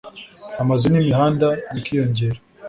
amazu 0.61 0.85
n’imihanda 0.89 1.47
bikiyongera 1.73 2.37